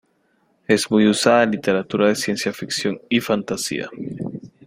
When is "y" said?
3.07-3.19